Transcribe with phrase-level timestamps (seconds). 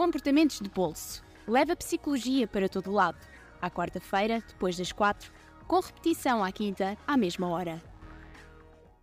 [0.00, 1.22] Comportamentos de bolso.
[1.46, 3.18] Leva psicologia para todo lado.
[3.60, 5.30] À quarta-feira, depois das quatro,
[5.68, 7.82] com repetição à quinta, à mesma hora.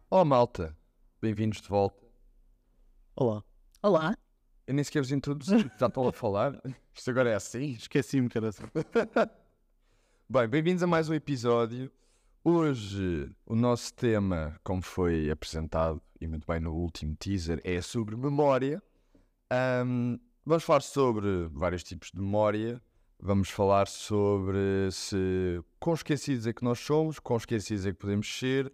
[0.10, 0.76] Oh malta,
[1.22, 2.04] bem-vindos de volta.
[3.16, 3.44] Olá.
[3.84, 4.18] Olá.
[4.66, 6.60] Eu nem sequer vos introduzi, já estão a falar.
[6.92, 7.74] Isto agora é assim.
[7.74, 8.64] Esqueci-me que era assim.
[10.28, 11.92] Bem, bem-vindos a mais um episódio.
[12.44, 18.16] Hoje o nosso tema, como foi apresentado e muito bem no último teaser, é sobre
[18.16, 18.82] memória.
[19.52, 22.82] Ahm, vamos falar sobre vários tipos de memória.
[23.20, 28.28] Vamos falar sobre se quão esquecidos é que nós somos, quão esquecidos é que podemos
[28.40, 28.72] ser,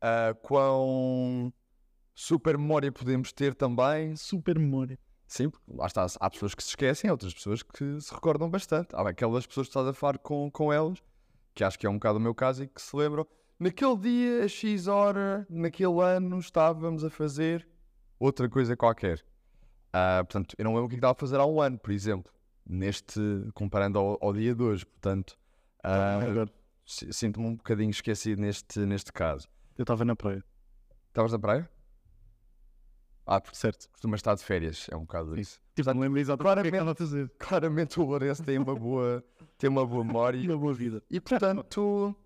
[0.00, 1.52] ah, quão
[2.14, 4.14] super memória podemos ter também.
[4.14, 4.98] Super memória.
[5.26, 8.48] Sim, porque lá está, há pessoas que se esquecem, há outras pessoas que se recordam
[8.48, 8.94] bastante.
[8.94, 11.02] Há aquelas pessoas que estás a falar com, com elas,
[11.54, 13.26] que acho que é um bocado o meu caso, e que se lembram.
[13.58, 17.66] Naquele dia, a X hora, naquele ano, estávamos a fazer
[18.20, 19.24] outra coisa qualquer.
[19.92, 21.90] Ah, portanto, eu não lembro o que é estava a fazer há um ano, por
[21.92, 22.32] exemplo,
[22.66, 23.20] neste,
[23.54, 24.84] comparando ao, ao dia de hoje.
[24.86, 25.38] Portanto,
[26.84, 29.48] si- sinto-me um bocadinho esquecido neste, neste caso.
[29.76, 30.44] eu estava na praia.
[31.08, 31.68] Estavas na praia?
[33.26, 33.90] Ah, porque Certo.
[33.90, 35.40] costumas estar de férias, é um bocado Sim.
[35.40, 35.60] isso.
[35.74, 37.30] Tipo, não lembro exatamente o que é a fazer.
[37.38, 39.22] claramente o Lourenço tem uma boa,
[39.58, 40.38] tem uma boa memória.
[40.38, 41.02] E uma boa vida.
[41.10, 42.16] E portanto,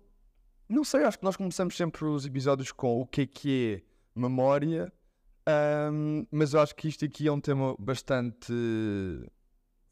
[0.67, 4.19] não sei, acho que nós começamos sempre os episódios com o que é que é
[4.19, 4.91] memória,
[5.45, 8.53] ahm, mas eu acho que isto aqui é um tema bastante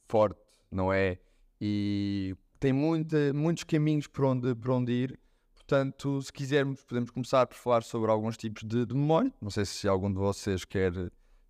[0.07, 0.39] forte,
[0.71, 1.17] não é?
[1.59, 5.19] E tem muita, muitos caminhos por onde, por onde ir.
[5.55, 9.33] Portanto, se quisermos, podemos começar por falar sobre alguns tipos de, de memória.
[9.41, 10.91] Não sei se algum de vocês quer,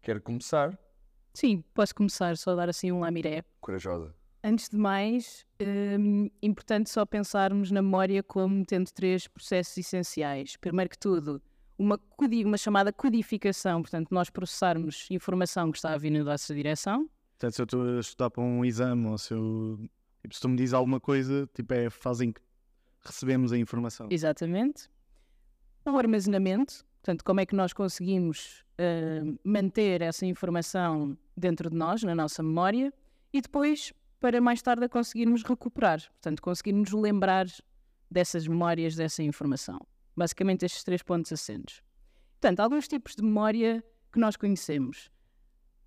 [0.01, 0.77] quer começar.
[1.33, 3.43] Sim, posso começar só a dar assim um lamiré.
[3.59, 4.13] Corajosa.
[4.43, 5.45] Antes de mais,
[6.41, 10.55] importante só pensarmos na memória como tendo três processos essenciais.
[10.57, 11.41] Primeiro que tudo,
[11.81, 11.99] uma,
[12.45, 17.09] uma chamada codificação, portanto, nós processarmos informação que está a vir na nossa direção.
[17.31, 19.79] Portanto, se eu estou a estudar para um exame ou se eu.
[20.21, 22.41] Tipo, se tu me dizes alguma coisa, tipo, é fazem que
[23.03, 24.07] recebemos a informação.
[24.11, 24.87] Exatamente.
[25.83, 32.03] O armazenamento, portanto, como é que nós conseguimos hum, manter essa informação dentro de nós,
[32.03, 32.93] na nossa memória,
[33.33, 37.47] e depois para mais tarde a conseguirmos recuperar, portanto, conseguirmos lembrar
[38.11, 39.79] dessas memórias, dessa informação.
[40.15, 41.81] Basicamente, estes três pontos assentos.
[42.39, 45.09] Portanto, alguns tipos de memória que nós conhecemos.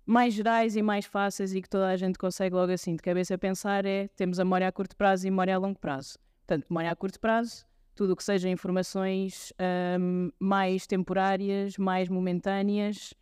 [0.05, 3.37] Mais gerais e mais fáceis e que toda a gente consegue logo assim de cabeça
[3.37, 6.17] pensar é temos a memória a curto prazo e memória a longo prazo.
[6.45, 7.65] Portanto, memória a curto prazo,
[7.95, 13.13] tudo o que seja informações ahm, mais temporárias, mais momentâneas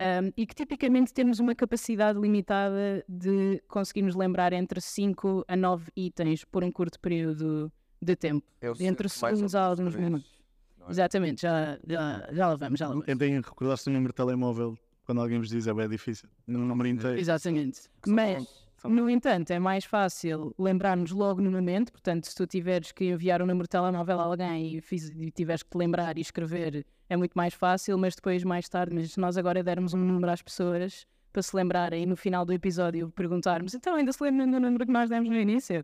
[0.00, 5.92] ahm, e que tipicamente temos uma capacidade limitada de conseguirmos lembrar entre 5 a 9
[5.94, 8.46] itens por um curto período de tempo.
[8.80, 10.41] Entre segundos a alguns minutos.
[10.82, 10.90] Não é?
[10.90, 13.06] Exatamente, já, já, já lá vamos, já lá vamos.
[13.06, 16.28] Tentem recordar-se do número de telemóvel quando alguém vos diz é bem difícil.
[16.46, 17.18] No número inteiro.
[17.18, 17.82] Exatamente.
[18.06, 18.46] Mas,
[18.84, 21.92] no entanto, é mais fácil lembrar-nos logo no momento.
[21.92, 25.30] Portanto, se tu tiveres que enviar um número de telemóvel a alguém e, fiz- e
[25.30, 27.96] tiveres que te lembrar e escrever, é muito mais fácil.
[27.98, 31.54] Mas depois, mais tarde, mas se nós agora dermos um número às pessoas para se
[31.56, 35.08] lembrarem e no final do episódio perguntarmos então ainda se lembram do número que nós
[35.08, 35.82] demos no início?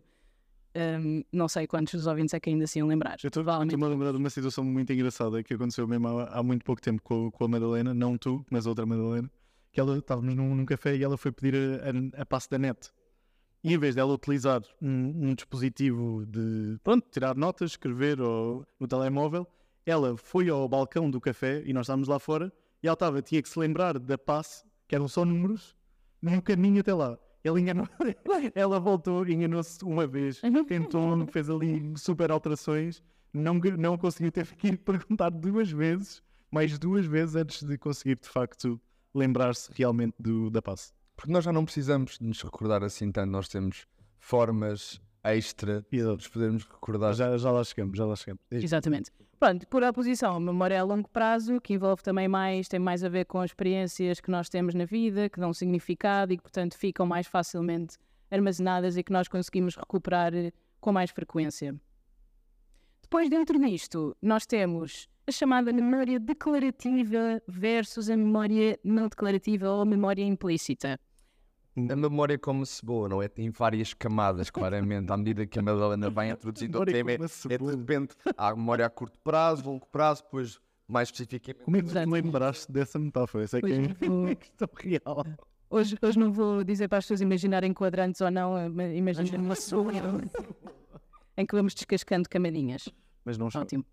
[0.75, 3.17] Hum, não sei quantos dos ouvintes é que ainda se iam lembrar.
[3.23, 3.49] Eu estou-me
[3.85, 7.01] a lembrar de uma situação muito engraçada que aconteceu mesmo há, há muito pouco tempo
[7.01, 9.29] com, com a Madalena, não tu, mas a outra Madalena,
[9.71, 12.57] que ela estávamos num, num café e ela foi pedir a, a, a passe da
[12.59, 12.91] net.
[13.63, 18.87] E em vez dela utilizar um, um dispositivo de pronto, tirar notas, escrever ou, no
[18.87, 19.47] telemóvel,
[19.85, 23.41] ela foi ao balcão do café e nós estávamos lá fora e ela estava, tinha
[23.41, 25.75] que se lembrar da passe, que eram só números,
[26.21, 27.17] num caminho até lá.
[27.43, 27.87] Ela, enganou,
[28.53, 33.01] ela voltou, enganou-se uma vez, tentou, fez ali super alterações,
[33.33, 38.19] não, não conseguiu, teve que ir perguntar duas vezes, mais duas vezes antes de conseguir
[38.21, 38.79] de facto
[39.13, 40.91] lembrar-se realmente do, da passe.
[41.15, 43.87] Porque nós já não precisamos de nos recordar assim tanto, nós temos
[44.19, 45.01] formas
[45.35, 46.15] extra de Exato.
[46.15, 47.13] nos podermos recordar.
[47.13, 48.41] Já, já lá chegamos, já lá chegamos.
[48.51, 49.11] Exatamente.
[49.39, 53.09] Pronto, por oposição, a memória a longo prazo, que envolve também mais, tem mais a
[53.09, 56.77] ver com as experiências que nós temos na vida, que dão significado e que, portanto,
[56.77, 57.97] ficam mais facilmente
[58.29, 61.73] armazenadas e que nós conseguimos recuperar eh, com mais frequência.
[63.01, 69.81] Depois, dentro disto, nós temos a chamada memória declarativa versus a memória não declarativa ou
[69.81, 70.99] a memória implícita.
[71.77, 73.27] A memória é como cebola, não é?
[73.27, 77.11] Tem várias camadas, claramente, à medida que a Madalena vai introduzindo o Memória tema.
[77.11, 81.63] É, é de repente, há a memória a curto prazo, longo prazo, depois mais especificamente.
[81.63, 82.09] Como é que tu Exato.
[82.09, 83.43] lembraste dessa metáfora?
[83.43, 85.25] Essa é que é questão real.
[85.69, 89.53] Hoje, hoje não vou dizer para as pessoas imaginarem quadrantes ou não, mas imaginem uma
[89.55, 89.93] cebola
[91.37, 92.89] em que vamos descascando camadinhas.
[93.23, 93.65] Mas não chama.
[93.65, 93.85] Ótimo.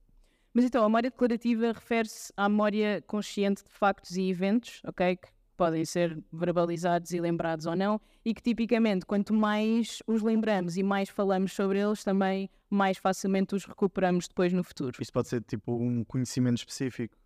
[0.54, 5.16] Mas então, a memória declarativa refere-se à memória consciente de factos e eventos, ok?
[5.16, 10.76] Que podem ser verbalizados e lembrados ou não, e que tipicamente quanto mais os lembramos
[10.76, 14.96] e mais falamos sobre eles, também mais facilmente os recuperamos depois no futuro.
[15.00, 17.16] Isto pode ser tipo um conhecimento específico.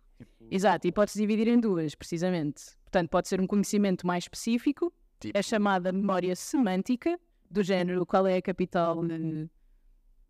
[0.49, 2.77] Exato, e pode-se dividir em duas, precisamente.
[2.83, 7.19] Portanto, pode ser um conhecimento mais específico, Tipo, a chamada memória semântica,
[7.49, 9.47] do género qual é a capital de...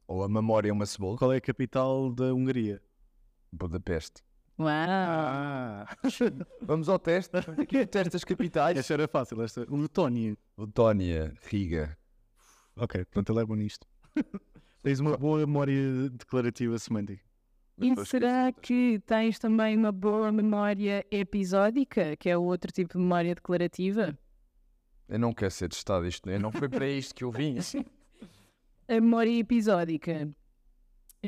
[0.05, 1.17] ou a memória é uma cebola.
[1.17, 2.81] Qual é a capital da Hungria?
[3.53, 4.21] Budapeste.
[4.61, 4.69] Uau!
[4.69, 5.85] Ah!
[6.61, 7.35] Vamos ao teste.
[7.37, 8.77] Aqui o teste das capitais.
[8.77, 9.65] esta era fácil, esta.
[9.69, 10.37] Letónia.
[10.57, 11.97] Letónia, Riga.
[12.75, 13.87] Ok, pronto, ele é bom nisto.
[14.83, 17.23] Tens uma boa memória declarativa semântica.
[17.79, 22.99] E será que tens também uma boa memória episódica, que é o outro tipo de
[22.99, 24.17] memória declarativa?
[25.07, 26.29] Eu não quero ser testado isto.
[26.29, 27.57] Eu não foi para isto que eu vim.
[28.87, 30.29] A memória episódica,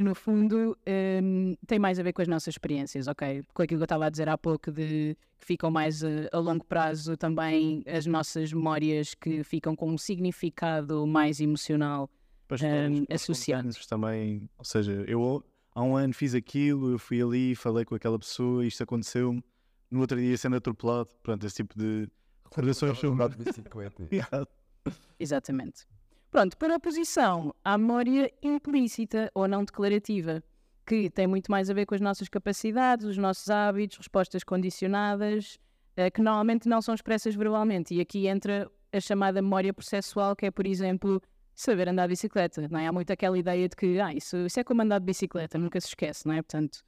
[0.02, 0.78] no fundo,
[1.22, 3.44] hum, tem mais a ver com as nossas experiências, ok?
[3.54, 6.40] Com aquilo que eu estava a dizer há pouco, de que ficam mais a, a
[6.40, 12.10] longo prazo também as nossas memórias que ficam com um significado mais emocional.
[12.48, 13.70] Para Hum, associado.
[13.88, 14.50] também.
[14.58, 15.44] Ou seja, eu
[15.74, 19.44] há um ano fiz aquilo, eu fui ali, falei com aquela pessoa, isto aconteceu-me.
[19.90, 21.10] No outro dia sendo atropelado.
[21.22, 22.10] Pronto, esse tipo de
[22.46, 23.00] recordações.
[25.20, 25.86] Exatamente.
[26.34, 30.44] Pronto, para a oposição, à memória implícita ou não declarativa,
[30.84, 35.60] que tem muito mais a ver com as nossas capacidades, os nossos hábitos, respostas condicionadas,
[35.96, 37.94] eh, que normalmente não são expressas verbalmente.
[37.94, 41.22] E aqui entra a chamada memória processual, que é, por exemplo,
[41.54, 42.68] saber andar de bicicleta.
[42.68, 42.88] Não é?
[42.88, 45.80] Há muito aquela ideia de que ah, isso, isso é como andar de bicicleta, nunca
[45.80, 46.42] se esquece, não é?
[46.42, 46.80] Portanto,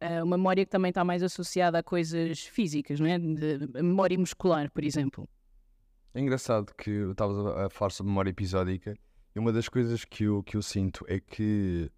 [0.00, 3.16] eh, uma memória que também está mais associada a coisas físicas, não é?
[3.16, 5.28] De, a memória muscular, por exemplo.
[6.14, 8.96] É engraçado que eu estava a falar sobre memória episódica
[9.34, 11.90] e uma das coisas que eu, que eu sinto é que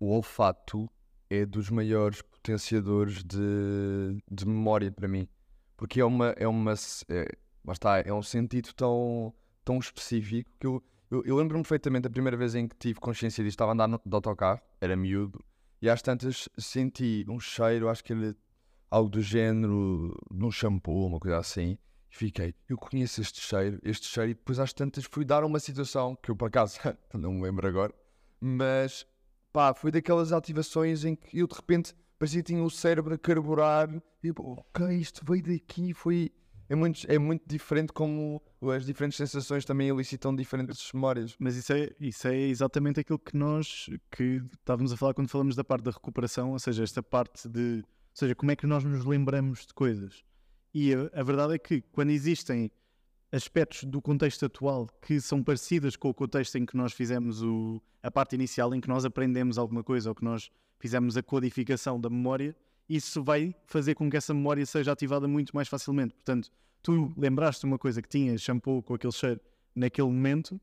[0.00, 0.88] o olfato
[1.28, 5.28] é dos maiores potenciadores de, de memória para mim.
[5.76, 6.28] Porque é uma.
[6.36, 6.72] É uma
[7.08, 7.28] é,
[7.70, 9.34] está, é um sentido tão,
[9.64, 13.44] tão específico que eu, eu, eu lembro-me perfeitamente a primeira vez em que tive consciência
[13.44, 13.56] disto.
[13.56, 15.44] Estava a andar no, de autocarro, era miúdo,
[15.82, 18.34] e às tantas senti um cheiro, acho que era
[18.90, 21.76] algo do género de um shampoo, uma coisa assim.
[22.08, 26.16] Fiquei, eu conheço este cheiro, este cheiro, e depois às tantas fui dar uma situação
[26.22, 26.78] que eu por acaso
[27.12, 27.94] não me lembro agora,
[28.40, 29.06] mas
[29.52, 33.18] pá, foi daquelas ativações em que eu de repente parecia que tinha o cérebro a
[33.18, 33.90] carburar
[34.22, 36.32] e eu, ok, isto veio daqui, foi.
[36.68, 38.42] É muito, é muito diferente como
[38.74, 41.36] as diferentes sensações também elicitam diferentes memórias.
[41.38, 45.54] Mas isso é, isso é exatamente aquilo que nós que estávamos a falar quando falamos
[45.54, 48.82] da parte da recuperação, ou seja, esta parte de, ou seja, como é que nós
[48.82, 50.24] nos lembramos de coisas.
[50.78, 52.70] E a, a verdade é que quando existem
[53.32, 57.80] aspectos do contexto atual que são parecidos com o contexto em que nós fizemos o,
[58.02, 61.98] a parte inicial, em que nós aprendemos alguma coisa ou que nós fizemos a codificação
[61.98, 62.54] da memória,
[62.86, 66.12] isso vai fazer com que essa memória seja ativada muito mais facilmente.
[66.12, 66.50] Portanto,
[66.82, 69.40] tu lembraste uma coisa que tinhas shampoo com aquele cheiro
[69.74, 70.60] naquele momento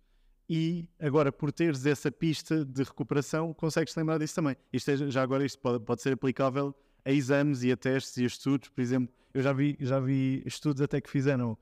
[0.47, 4.55] e agora por teres essa pista de recuperação consegues lembrar disso também.
[4.71, 8.23] Isto é, já agora isto pode, pode ser aplicável a exames e a testes e
[8.23, 9.11] a estudos, por exemplo.
[9.33, 11.57] Eu já vi, já vi estudos até que fizeram.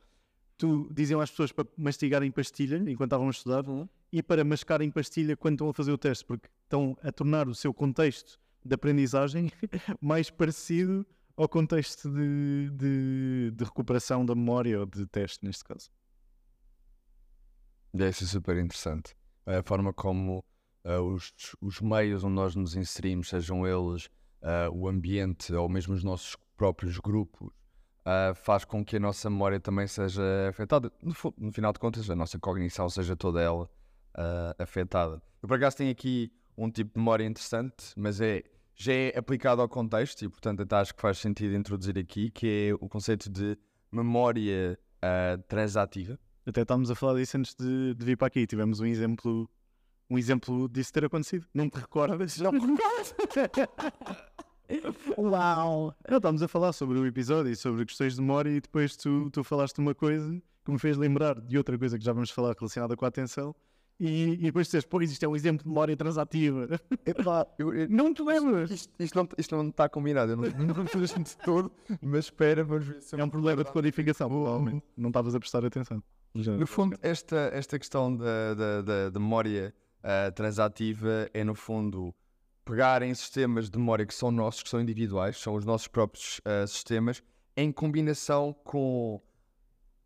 [0.57, 3.63] Tu diziam às pessoas para mastigarem pastilha enquanto estavam a estudar
[4.11, 7.55] e para mascarem pastilha quando estão a fazer o teste, porque estão a tornar o
[7.55, 9.51] seu contexto de aprendizagem
[9.99, 15.89] mais parecido ao contexto de, de, de recuperação da memória ou de teste, neste caso.
[17.93, 19.15] Deve ser super interessante.
[19.45, 20.45] A forma como
[20.83, 24.09] ah, os, os meios onde nós nos inserimos, sejam eles
[24.41, 27.51] ah, o ambiente ou mesmo os nossos próprios grupos,
[28.05, 30.91] ah, faz com que a nossa memória também seja afetada.
[31.01, 33.69] No, no final de contas, a nossa cognição seja toda ela
[34.15, 35.21] ah, afetada.
[35.41, 38.43] Eu, por acaso, tenho aqui um tipo de memória interessante, mas é,
[38.75, 42.69] já é aplicado ao contexto e, portanto, até acho que faz sentido introduzir aqui, que
[42.69, 43.57] é o conceito de
[43.91, 46.19] memória ah, transativa.
[46.45, 48.47] Até estávamos a falar disso antes de, de vir para aqui.
[48.47, 49.49] Tivemos um exemplo,
[50.09, 51.45] um exemplo disso ter acontecido.
[51.53, 52.37] Não te recordas?
[52.37, 52.51] Não
[55.17, 55.95] Uau!
[56.09, 59.29] Não, estávamos a falar sobre o episódio e sobre questões de memória e depois tu,
[59.31, 62.55] tu falaste uma coisa que me fez lembrar de outra coisa que já vamos falar
[62.57, 63.55] relacionada com a atenção
[63.99, 66.67] e, e depois disseste, pois isto é um exemplo de memória transativa.
[67.05, 68.71] Epá, eu- eu- Não te lembras?
[68.71, 72.63] Isto, isto não, isto não está combinado, eu não, não fiz de todo, mas espera,
[72.63, 73.73] vamos ver se É um me problema de lembro.
[73.73, 74.83] codificação, provavelmente.
[74.97, 76.01] Não estavas a prestar atenção.
[76.33, 79.73] Já- No fundo, esta, esta questão da, da, da- da memória
[80.03, 82.11] ah, transativa é, no fundo,
[82.65, 86.41] pegar em sistemas de memória que são nossos, que são individuais, são os nossos próprios
[86.45, 87.23] ah, sistemas,
[87.55, 89.21] em combinação com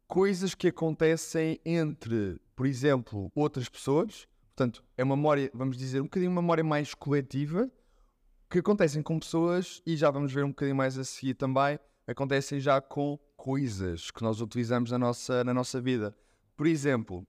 [0.08, 4.28] coisas que acontecem entre, por exemplo, outras pessoas.
[4.56, 7.70] Portanto, é uma memória, vamos dizer, um bocadinho uma memória mais coletiva,
[8.50, 12.60] que acontecem com pessoas, e já vamos ver um bocadinho mais a seguir também, acontecem
[12.60, 16.16] já com coisas que nós utilizamos na nossa, na nossa vida.
[16.56, 17.28] Por exemplo,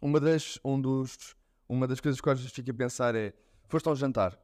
[0.00, 1.36] uma das, um dos,
[1.68, 3.34] uma das coisas que eu fico a pensar é:
[3.68, 4.43] foste ao jantar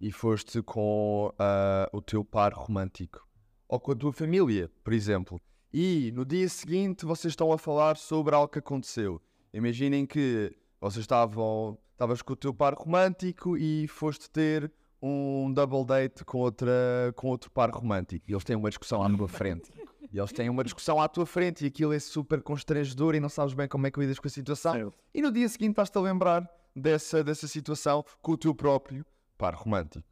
[0.00, 3.26] e foste com ah, o teu par romântico
[3.68, 5.40] ou com a tua família, por exemplo,
[5.72, 9.20] e no dia seguinte vocês estão a falar sobre algo que aconteceu.
[9.52, 15.84] Imaginem que vocês estavam, estavas com o teu par romântico e foste ter um double
[15.84, 19.70] date com, outra, com outro par romântico e eles têm uma discussão à tua frente.
[20.12, 23.28] E eles têm uma discussão à tua frente e aquilo é super constrangedor e não
[23.28, 24.92] sabes bem como é que lidas com a situação.
[25.14, 29.06] E no dia seguinte estás-te a lembrar dessa, dessa situação com o teu próprio
[29.40, 30.06] par romântico.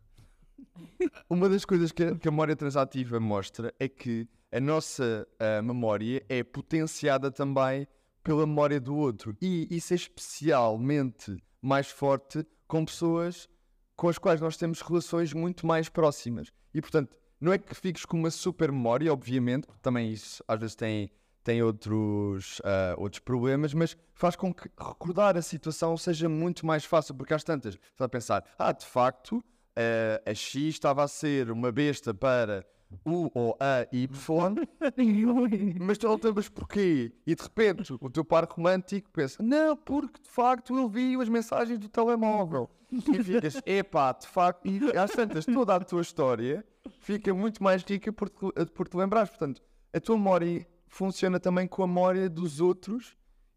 [1.28, 5.60] Uma das coisas que a, que a memória transativa mostra é que a nossa ah,
[5.60, 7.86] memória é potenciada também
[8.24, 9.36] pela memória do outro.
[9.40, 13.48] E isso é especialmente mais forte com pessoas
[13.94, 16.52] com as quais nós temos relações muito mais próximas.
[16.72, 20.58] E portanto, não é que fiques com uma super memória, obviamente, porque também isso às
[20.58, 21.10] vezes tem,
[21.48, 26.84] tem outros, ah, outros problemas, mas faz com que recordar a situação seja muito mais
[26.84, 29.42] fácil, porque às tantas estás a pensar, ah, de facto,
[29.74, 32.66] ah, a X estava a ser uma besta para
[33.02, 34.08] U ou a Y,
[35.80, 37.12] mas tu lembras porquê.
[37.26, 41.30] E de repente o teu par romântico pensa, não, porque de facto ele viu as
[41.30, 42.68] mensagens do telemóvel.
[42.92, 46.62] E ficas, epá, de facto, e às tantas toda a tua história
[47.00, 49.30] fica muito mais rica por te, por te lembrares.
[49.30, 49.62] Portanto,
[49.94, 53.16] a tua memória funciona também com a memória dos outros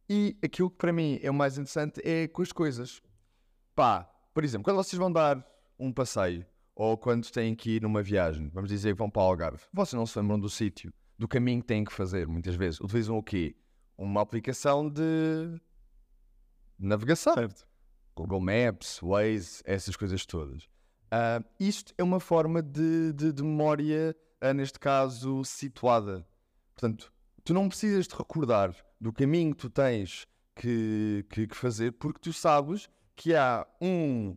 [0.09, 3.01] e aquilo que para mim é o mais interessante é com as coisas.
[3.75, 5.45] Pá, por exemplo, quando vocês vão dar
[5.79, 6.45] um passeio
[6.75, 9.97] ou quando têm que ir numa viagem, vamos dizer que vão para o Algarve, vocês
[9.97, 12.79] não se lembram do sítio, do caminho que têm que fazer, muitas vezes.
[12.81, 13.55] Utilizam o quê?
[13.97, 15.59] Uma aplicação de
[16.77, 17.33] navegação.
[17.33, 17.67] Certo.
[18.15, 20.67] Google Maps, Waze, essas coisas todas.
[21.09, 26.25] Ah, isto é uma forma de, de- de memória, ah, neste caso, situada.
[26.73, 27.11] Portanto,
[27.43, 32.19] tu não precisas de recordar do caminho que tu tens que, que- que fazer, porque
[32.19, 34.35] tu sabes que há um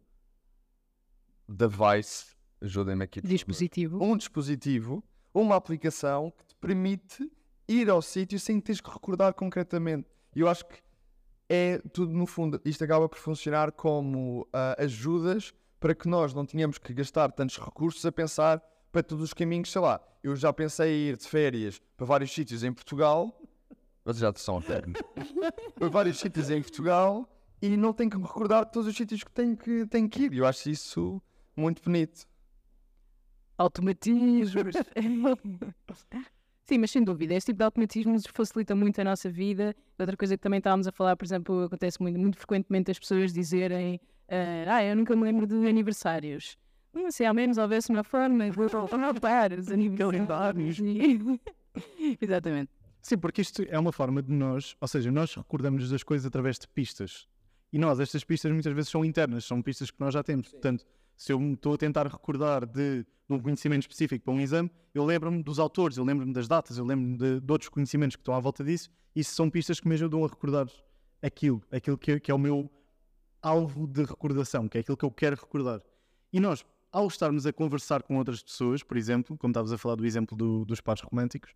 [1.48, 3.28] device, ajudem-me aqui, favor.
[3.34, 4.02] Dispositivo.
[4.02, 7.30] um dispositivo, uma aplicação que te permite
[7.68, 10.08] ir ao sítio sem teres que recordar concretamente.
[10.34, 10.76] E eu acho que
[11.48, 16.46] é tudo, no fundo, isto acaba por funcionar como ah, ajudas para que nós não
[16.46, 18.62] tenhamos que gastar tantos recursos a pensar
[18.94, 20.00] para todos os caminhos, sei lá.
[20.22, 23.36] Eu já pensei em ir de férias para vários sítios em Portugal,
[24.04, 24.82] vocês já são até,
[25.74, 27.28] para vários sítios em Portugal
[27.60, 30.22] e não tenho que me recordar de todos os sítios que tenho que, tenho que
[30.22, 30.34] ir.
[30.34, 31.20] Eu acho isso
[31.56, 32.24] muito bonito.
[33.58, 34.76] automatismos.
[36.64, 39.74] Sim, mas sem dúvida, este tipo de automatismos facilita muito a nossa vida.
[39.98, 43.32] Outra coisa que também estávamos a falar, por exemplo, acontece muito, muito frequentemente as pessoas
[43.32, 46.56] dizerem ah, ah, eu nunca me lembro de aniversários.
[46.94, 50.78] Hum, se ao menos houvesse uma forma de anotar os aniversários.
[52.20, 52.70] Exatamente.
[53.02, 56.58] Sim, porque isto é uma forma de nós, ou seja, nós recordamos das coisas através
[56.58, 57.28] de pistas.
[57.72, 60.48] E nós, estas pistas muitas vezes são internas, são pistas que nós já temos.
[60.48, 60.86] Portanto,
[61.16, 65.04] se eu estou a tentar recordar de, de um conhecimento específico para um exame, eu
[65.04, 68.34] lembro-me dos autores, eu lembro-me das datas, eu lembro-me de, de outros conhecimentos que estão
[68.34, 68.88] à volta disso.
[69.14, 70.66] Isso são pistas que me ajudam a recordar
[71.20, 72.70] aquilo, aquilo que, que é o meu
[73.42, 75.82] alvo de recordação, que é aquilo que eu quero recordar.
[76.32, 79.96] E nós, ao estarmos a conversar com outras pessoas, por exemplo, como estavas a falar
[79.96, 81.52] do exemplo do- dos pares românticos,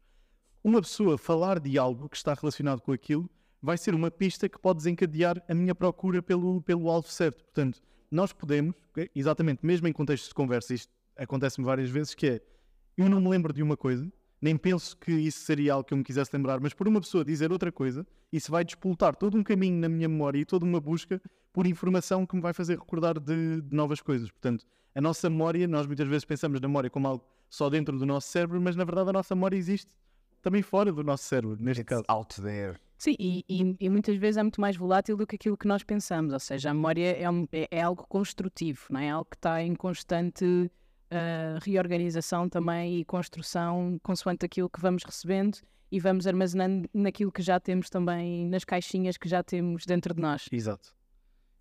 [0.64, 3.30] uma pessoa falar de algo que está relacionado com aquilo
[3.62, 7.44] vai ser uma pista que pode desencadear a minha procura pelo, pelo alvo certo.
[7.44, 7.80] Portanto,
[8.10, 8.74] nós podemos,
[9.14, 12.40] exatamente, mesmo em contextos de conversa, isto acontece-me várias vezes, que é,
[12.96, 15.98] eu não me lembro de uma coisa, nem penso que isso seria algo que eu
[15.98, 19.42] me quisesse lembrar, mas por uma pessoa dizer outra coisa, isso vai despoltar todo um
[19.42, 21.20] caminho na minha memória e toda uma busca
[21.52, 24.30] por informação que me vai fazer recordar de, de novas coisas.
[24.30, 24.64] Portanto,
[24.94, 28.28] a nossa memória, nós muitas vezes pensamos na memória como algo só dentro do nosso
[28.28, 29.90] cérebro, mas na verdade a nossa memória existe
[30.42, 32.04] também fora do nosso cérebro, neste caso.
[32.08, 32.76] out there.
[32.98, 35.84] Sim, e, e- e muitas vezes é muito mais volátil do que aquilo que nós
[35.84, 36.32] pensamos.
[36.32, 39.10] Ou seja, a memória é, um- é- é algo construtivo, não é?
[39.10, 40.70] Algo que está em constante
[41.10, 45.56] ah, reorganização também e construção, consoante aquilo que vamos recebendo
[45.90, 50.20] e vamos armazenando naquilo que já temos também, nas caixinhas que já temos dentro de
[50.20, 50.46] nós.
[50.52, 50.94] Exato.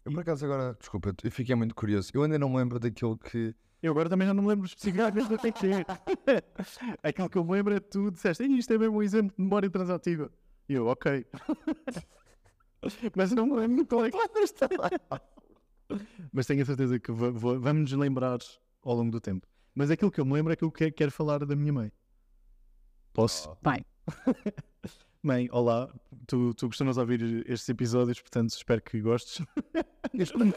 [0.07, 2.11] Eu por acaso agora, desculpa, eu fiquei muito curioso.
[2.13, 3.53] Eu ainda não me lembro daquilo que.
[3.83, 6.43] Eu agora também já não me lembro especificamente do que é.
[7.03, 9.35] Aquilo que eu me lembro é que tu disseste, "Ei, isto é mesmo um exemplo
[9.35, 10.31] de memória transativa.
[10.69, 11.25] E eu, ok.
[13.15, 14.17] Mas eu não me lembro qual é que
[16.31, 18.39] Mas tenho a certeza que va- va- vamos nos lembrar
[18.83, 19.45] ao longo do tempo.
[19.75, 21.91] Mas aquilo que eu me lembro é que eu que- quero falar da minha mãe.
[23.13, 23.55] Posso?
[23.61, 23.85] Vai.
[25.27, 25.93] Mãe, olá.
[26.25, 29.45] Tu, tu costumas ouvir estes episódios, portanto espero que gostes.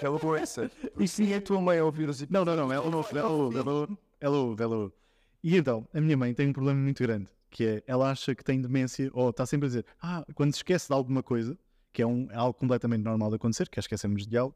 [0.01, 0.71] Ela essa.
[0.97, 3.29] E sim, é a tua mãe a ouvir os Não, não, não, ela não, ela
[3.31, 4.95] ouve, ela ouve, ela ouve, ela ouve.
[5.43, 8.45] E então, a minha mãe tem um problema muito grande, que é, ela acha que
[8.45, 11.59] tem demência, ou está sempre a dizer, ah, quando se esquece de alguma coisa,
[11.93, 14.55] que é, um, é algo completamente normal de acontecer, que é esquecemos de algo,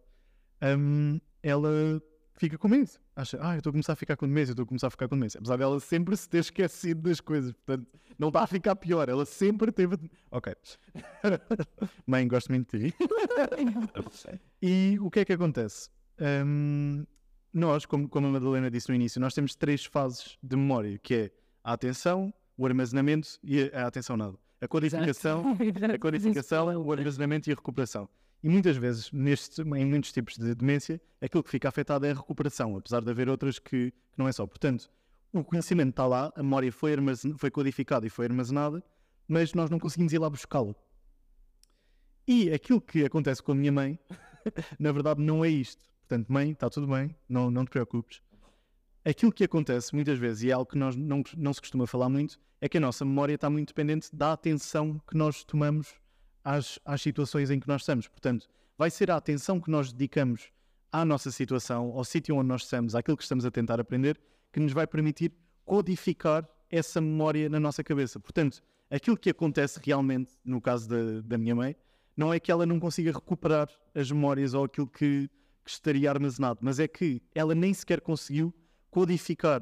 [0.62, 2.00] hum, ela
[2.37, 2.91] fica com medo.
[3.17, 4.91] Acha, ah, eu estou a começar a ficar com demência, eu estou a começar a
[4.91, 5.38] ficar com demência.
[5.38, 7.87] Apesar dela sempre se ter esquecido das coisas, portanto,
[8.19, 9.97] não está a ficar pior, ela sempre teve.
[10.31, 10.55] Ok.
[12.07, 12.97] Mãe, gosto muito de ti.
[14.62, 15.88] e o que é que acontece?
[16.21, 17.05] Hum,
[17.53, 21.14] nós, como, como a Madalena disse no início, nós temos três fases de memória, que
[21.14, 21.31] é
[21.62, 24.37] a atenção, o armazenamento e a, a atenção nada.
[24.61, 25.45] A codificação,
[25.95, 28.09] a codificação, o armazenamento e a recuperação.
[28.44, 32.14] E muitas vezes, neste, em muitos tipos de demência, aquilo que fica afetado é a
[32.14, 34.46] recuperação, apesar de haver outras que, que não é só.
[34.46, 34.90] Portanto,
[35.32, 36.94] o conhecimento está lá, a memória foi,
[37.38, 38.84] foi codificada e foi armazenada,
[39.26, 40.74] mas nós não conseguimos ir lá buscá-la.
[42.28, 43.98] E aquilo que acontece com a minha mãe,
[44.78, 45.82] na verdade, não é isto.
[46.06, 48.20] Portanto, mãe, está tudo bem, não, não te preocupes.
[49.06, 52.10] Aquilo que acontece muitas vezes, e é algo que nós não, não se costuma falar
[52.10, 55.94] muito, é que a nossa memória está muito dependente da atenção que nós tomamos
[56.44, 58.06] às, às situações em que nós estamos.
[58.06, 60.50] Portanto, vai ser a atenção que nós dedicamos
[60.92, 64.20] à nossa situação, ao sítio onde nós estamos, àquilo que estamos a tentar aprender,
[64.52, 65.32] que nos vai permitir
[65.64, 68.20] codificar essa memória na nossa cabeça.
[68.20, 71.74] Portanto, aquilo que acontece realmente, no caso da, da minha mãe,
[72.16, 75.28] não é que ela não consiga recuperar as memórias ou aquilo que,
[75.64, 78.54] que estaria armazenado, mas é que ela nem sequer conseguiu
[78.90, 79.60] codificar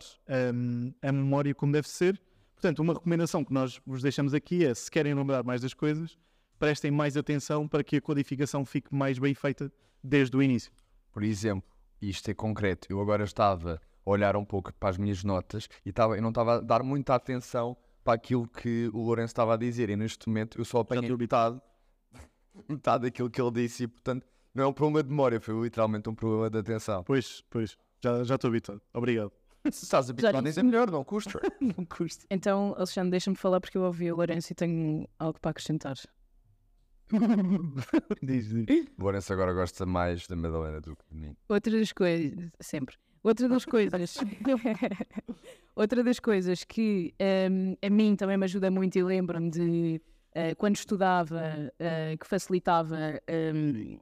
[0.55, 2.21] um, a memória como deve ser.
[2.55, 6.19] Portanto, uma recomendação que nós vos deixamos aqui é, se querem lembrar mais das coisas,
[6.63, 9.69] prestem mais atenção para que a codificação fique mais bem feita
[10.01, 10.71] desde o início.
[11.11, 11.69] Por exemplo,
[12.01, 15.89] isto é concreto, eu agora estava a olhar um pouco para as minhas notas e
[15.89, 19.57] estava, eu não estava a dar muita atenção para aquilo que o Lourenço estava a
[19.57, 21.61] dizer e neste momento eu só apanhei metade,
[22.69, 26.09] metade daquilo que ele disse e portanto não é um problema de memória, foi literalmente
[26.09, 27.03] um problema de atenção.
[27.03, 28.81] Pois, pois, já, já estou habituado.
[28.95, 29.33] Obrigado.
[29.69, 31.41] Se estás habituado, é melhor, não custa.
[31.61, 32.25] não custa.
[32.31, 35.97] Então, Alexandre, deixa-me falar porque eu ouvi o Lourenço e tenho algo para acrescentar.
[38.23, 38.87] diz, diz.
[38.99, 41.37] O Lourenço agora gosta mais da Madalena do que de mim.
[41.49, 42.97] Outra das coisas, sempre.
[43.23, 44.19] Outra das coisas,
[45.77, 47.15] outra das coisas que
[47.51, 52.27] um, a mim também me ajuda muito e lembro-me de uh, quando estudava uh, que
[52.27, 53.21] facilitava
[53.55, 53.99] um,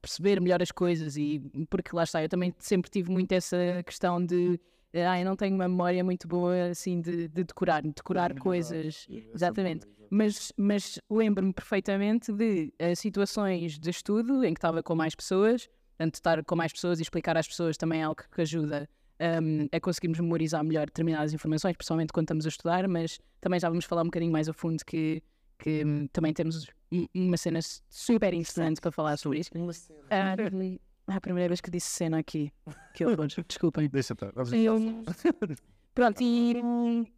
[0.00, 4.24] perceber melhor as coisas e porque lá está, eu também sempre tive muito essa questão
[4.24, 4.60] de
[4.94, 9.06] ah, eu não tenho uma memória muito boa assim de, de decorar, de decorar coisas.
[9.34, 9.86] Exatamente.
[10.10, 15.68] Mas, mas lembro-me perfeitamente de uh, situações de estudo em que estava com mais pessoas,
[15.96, 18.88] portanto, estar com mais pessoas e explicar às pessoas também é algo que ajuda
[19.20, 23.68] um, a conseguirmos memorizar melhor determinadas informações, principalmente quando estamos a estudar, mas também já
[23.68, 25.22] vamos falar um bocadinho mais a fundo que,
[25.58, 26.66] que um, também temos
[27.14, 29.50] uma cena super interessante para falar sobre isso.
[29.54, 29.98] Uma cena.
[30.00, 30.78] Uh,
[31.10, 32.52] é a primeira vez que disse cena aqui.
[32.94, 33.88] Que horror, desculpem.
[33.88, 34.32] Deixa estar.
[34.52, 34.78] Eu...
[35.94, 36.54] Pronto, e,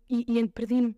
[0.09, 0.97] e, e perdi-me.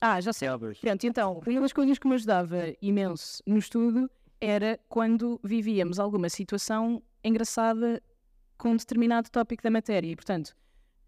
[0.00, 0.48] Ah, já sei.
[0.80, 6.28] Pronto, então, uma das coisas que me ajudava imenso no estudo era quando vivíamos alguma
[6.28, 8.02] situação engraçada
[8.56, 10.08] com um determinado tópico da matéria.
[10.08, 10.56] E, portanto,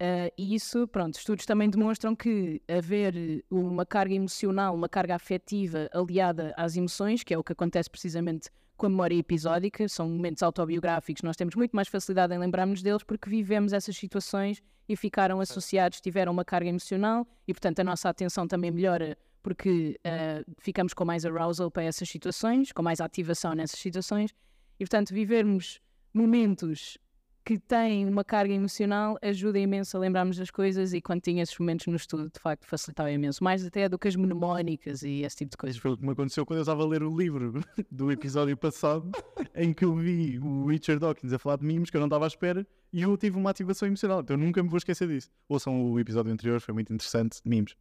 [0.03, 6.53] uh, isso, pronto, estudos também demonstram que haver uma carga emocional, uma carga afetiva aliada
[6.57, 11.21] às emoções, que é o que acontece precisamente com a memória episódica, são momentos autobiográficos,
[11.21, 16.01] nós temos muito mais facilidade em lembrarmos deles porque vivemos essas situações e ficaram associados,
[16.01, 21.03] tiveram uma carga emocional e, portanto, a nossa atenção também melhora porque uh, ficamos com
[21.03, 24.33] mais arousal para essas situações, com mais ativação nessas situações.
[24.79, 25.81] E, portanto, vivermos
[26.13, 26.97] momentos
[27.43, 31.57] que têm uma carga emocional ajuda imenso a lembrarmos das coisas e quando tinha esses
[31.57, 35.37] momentos no estudo, de facto, facilitava imenso, mais até do que as mnemónicas e esse
[35.37, 35.79] tipo de coisas.
[35.79, 39.11] Foi o que me aconteceu quando eu estava a ler o livro do episódio passado,
[39.53, 42.25] em que eu vi o Richard Dawkins a falar de mimos que eu não estava
[42.25, 45.29] à espera e eu tive uma ativação emocional, então eu nunca me vou esquecer disso.
[45.49, 47.75] Ouçam o episódio anterior, foi muito interessante, de mimos.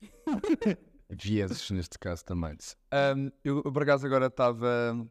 [1.10, 2.56] Vieses, neste caso também.
[2.92, 5.06] Um, eu, por acaso, agora estava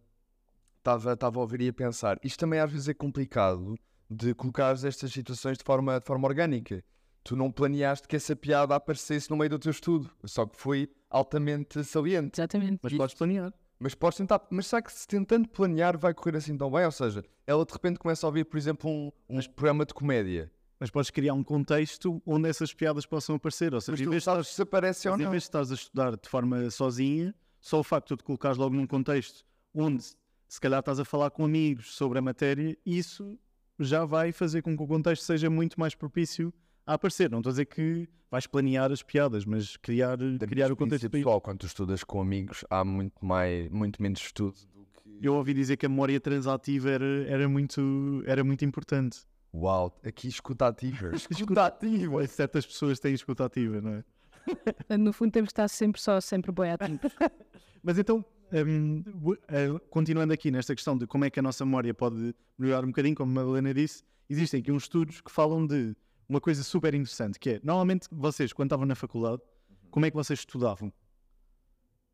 [0.79, 2.17] estava a ouvir e a pensar.
[2.23, 3.75] Isto também às vezes é complicado
[4.11, 6.83] de colocar estas situações de forma, de forma orgânica.
[7.23, 10.89] Tu não planeaste que essa piada aparecesse no meio do teu estudo, só que foi
[11.09, 12.41] altamente saliente.
[12.41, 12.79] Exatamente.
[12.83, 13.53] Mas podes planear.
[13.79, 16.83] Mas podes tentar, mas será que se tentando planear vai correr assim tão bem?
[16.83, 20.51] Ou seja, ela de repente começa a ouvir, por exemplo, um, um programa de comédia.
[20.77, 23.73] Mas podes criar um contexto onde essas piadas possam aparecer.
[23.73, 25.25] Ou seja, mas vez, sabes se aparece ou não.
[25.25, 28.57] Em vez de estás a estudar de forma sozinha, só o facto de te colocares
[28.57, 30.03] logo num contexto onde
[30.47, 33.39] se calhar estás a falar com amigos sobre a matéria, isso
[33.83, 36.53] já vai fazer com que o contexto seja muito mais propício
[36.85, 37.29] a aparecer.
[37.29, 40.17] Não estou a dizer que vais planear as piadas, mas criar,
[40.47, 41.41] criar o contexto pessoal.
[41.41, 45.25] Quando tu estudas com amigos, há muito, mais, muito menos estudo do que.
[45.25, 49.19] Eu ouvi dizer que a memória transativa era, era, muito, era muito importante.
[49.53, 51.11] Uau, aqui escuta ativa.
[51.29, 52.25] escuta ativa.
[52.27, 54.97] Certas pessoas têm escuta ativa, não é?
[54.97, 57.11] No fundo, temos que estar sempre só, sempre bem ativos.
[57.83, 62.33] Mas então, eh, continuando aqui nesta questão de como é que a nossa memória pode
[62.57, 65.95] melhorar um bocadinho, como a Madalena disse, existem aqui uns estudos que falam de
[66.27, 69.41] uma coisa super interessante, que é, normalmente vocês, quando estavam na faculdade,
[69.89, 70.91] como é que vocês estudavam?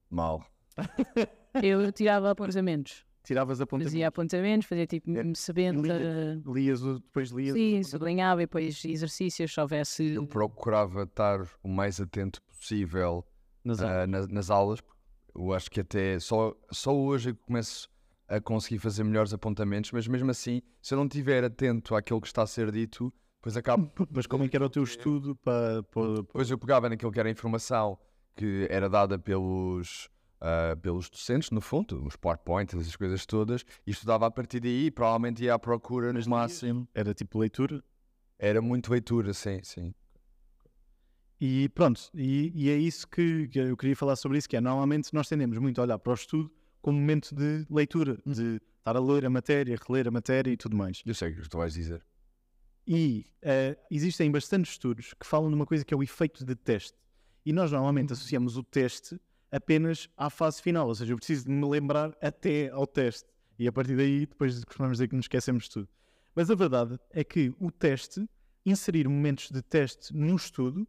[0.10, 0.43] Mal.
[1.63, 3.06] Eu tirava apontamentos.
[3.23, 3.91] Tiravas apontamentos?
[3.91, 5.82] Fazia apontamentos, fazia tipo É, sabendo.
[5.82, 7.54] lia- Lias, o- depois lias?
[7.56, 10.13] Sim, sublinhava e depois exercícios, se houvesse.
[10.13, 13.26] Eu procurava estar o mais atento possível
[13.65, 14.10] Nas ah, aulas.
[14.10, 14.80] nas, nas aulas.
[15.38, 17.88] Eu acho que até só, só hoje é que começo
[18.28, 22.28] a conseguir fazer melhores apontamentos, mas mesmo assim, se eu não estiver atento àquilo que
[22.28, 23.89] está a ser dito, depois acabo.
[24.12, 25.84] Mas como é que era o teu estudo para...
[25.84, 27.97] para- Depois eu pegava naquilo que era a informação
[28.36, 30.10] que era dada pelos,
[30.41, 34.91] ah, pelos docentes, no fundo, os PowerPoints, essas coisas todas, e estudava a partir daí,
[34.91, 36.88] provavelmente ia à procura no máximo.
[36.93, 37.84] Era tipo leitura?
[38.38, 39.93] Era muito leitura, sim, sim.
[41.39, 45.13] E pronto, e, e é isso que, eu queria falar sobre isso, que é normalmente
[45.13, 49.00] nós tendemos muito a olhar para o estudo como momento de leitura, de estar a
[49.00, 51.04] ler a matéria, reler a matéria e tudo mais.
[51.06, 52.04] Eu sei o que tu vais dizer.
[52.88, 56.56] E eh, existem bastantes estudos que falam de uma coisa que é o efeito de
[56.56, 56.97] teste.
[57.45, 59.19] E nós normalmente associamos o teste
[59.52, 63.30] apenas à fase final, ou seja, eu preciso de me lembrar até ao teste.
[63.60, 65.89] E a partir daí, depois costumamos dizer que nos esquecemos de tudo.
[66.34, 68.28] Mas a verdade é que o teste,
[68.65, 70.88] inserir momentos de teste no estudo,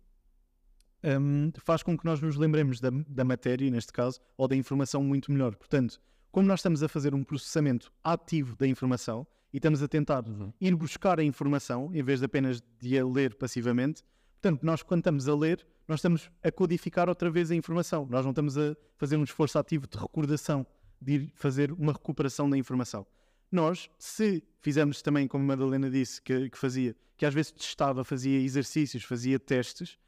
[1.05, 5.03] hum, faz com que nós nos lembremos da, da matéria, neste caso, ou da informação
[5.03, 5.55] muito melhor.
[5.57, 10.25] Portanto, como nós estamos a fazer um processamento ativo da informação e estamos a tentar
[10.61, 14.03] ir buscar a informação em vez de apenas de a ler passivamente,
[14.41, 18.07] portanto, nós quando estamos a ler, nós estamos a codificar outra vez a informação.
[18.11, 20.67] Nós não estamos a fazer um esforço ativo de recordação,
[21.01, 23.07] de ir fazer uma recuperação da informação.
[23.51, 28.05] Nós, se fizermos também, como a Madalena disse que, que fazia, que às vezes testava,
[28.05, 29.99] fazia exercícios, fazia testes,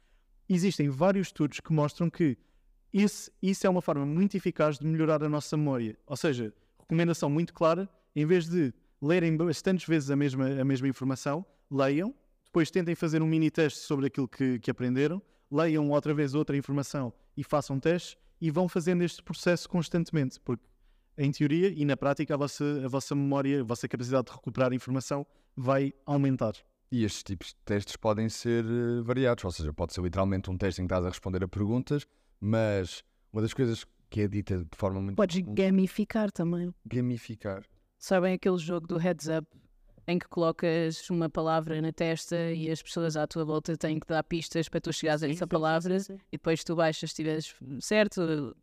[0.53, 2.37] existem vários estudos que mostram que
[2.93, 5.97] isso é uma forma muito eficaz de melhorar a nossa memória.
[6.05, 10.87] Ou seja, recomendação muito clara, em vez de lerem bastantes vezes a mesma, a mesma
[10.87, 12.13] informação, leiam,
[12.45, 16.55] depois tentem fazer um mini teste sobre aquilo que, que aprenderam, leiam outra vez outra
[16.57, 20.65] informação e façam testes e vão fazendo este processo constantemente, porque
[21.17, 24.73] em teoria e na prática a vossa, a vossa memória, a vossa capacidade de recuperar
[24.73, 26.53] informação vai aumentar.
[26.91, 30.57] E estes tipos de testes podem ser eh, variados, ou seja, pode ser literalmente um
[30.57, 32.05] teste em que estás a responder a perguntas,
[32.39, 36.73] mas uma das coisas que é dita de forma muito Podes gamificar também.
[36.85, 37.63] gamificar.
[37.97, 39.47] Sabem aquele jogo do heads up
[40.05, 44.07] em que colocas uma palavra na testa e as pessoas à tua volta têm que
[44.07, 45.95] dar pistas para tu chegares a essa palavra
[46.29, 48.53] e depois tu baixas se estiveres certo,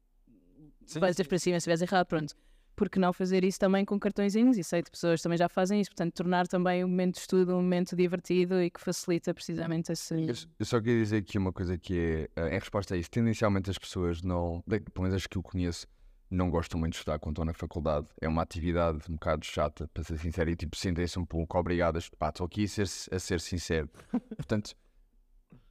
[1.00, 2.34] baixas para cima se estiveres errado, pronto.
[2.78, 4.56] Por que não fazer isso também com cartõezinhos?
[4.56, 7.20] E sei de pessoas que também já fazem isso, portanto, tornar também o momento de
[7.22, 10.14] estudo um momento divertido e que facilita precisamente esse.
[10.14, 13.10] Eu, eu só queria dizer aqui uma coisa que é, eh, em resposta a isso,
[13.10, 15.88] tendencialmente as pessoas não, pelo menos as que eu conheço,
[16.30, 18.06] não gostam muito de estudar quando estão na faculdade.
[18.20, 22.08] É uma atividade um bocado chata, para ser sincero, e tipo, sentem-se um pouco obrigadas.
[22.10, 23.90] Pá, estou aqui a ser, a ser sincero.
[24.36, 24.76] Portanto,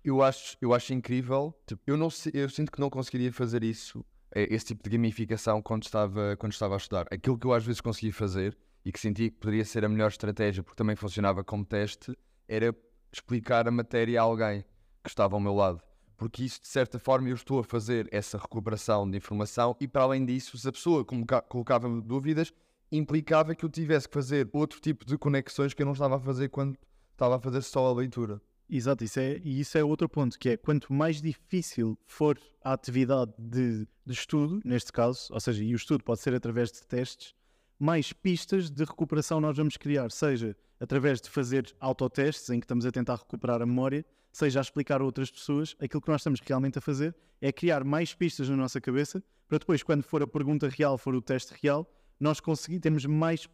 [0.04, 1.58] eu acho, eu acho incrível.
[1.66, 4.04] Tipo, eu, não, eu sinto que não conseguiria fazer isso,
[4.36, 7.08] esse tipo de gamificação, quando estava, quando estava a estudar.
[7.12, 10.10] Aquilo que eu às vezes conseguia fazer e que sentia que poderia ser a melhor
[10.10, 12.76] estratégia, porque também funcionava como teste, era
[13.12, 14.64] explicar a matéria a alguém
[15.04, 15.82] que estava ao meu lado.
[16.18, 20.04] Porque isso, de certa forma, eu estou a fazer essa recuperação de informação e, para
[20.04, 22.52] além disso, se a pessoa coloca- colocava-me dúvidas,
[22.92, 26.20] implicava que eu tivesse que fazer outro tipo de conexões que eu não estava a
[26.20, 26.78] fazer quando
[27.12, 28.42] estava a fazer só a leitura.
[28.70, 32.74] Exato, isso é, e isso é outro ponto, que é quanto mais difícil for a
[32.74, 36.86] atividade de, de estudo, neste caso, ou seja, e o estudo pode ser através de
[36.86, 37.34] testes,
[37.80, 42.86] mais pistas de recuperação nós vamos criar, seja através de fazer autotestes, em que estamos
[42.86, 46.42] a tentar recuperar a memória, seja a explicar a outras pessoas, aquilo que nós estamos
[46.42, 50.28] realmente a fazer é criar mais pistas na nossa cabeça, para depois, quando for a
[50.28, 53.48] pergunta real, for o teste real, nós conseguir, temos mais